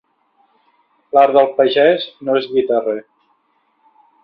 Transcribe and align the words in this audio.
L'art 1.17 1.35
del 1.35 1.51
pagès 1.59 2.07
no 2.29 2.39
és 2.41 2.49
guitarrer. 2.55 2.99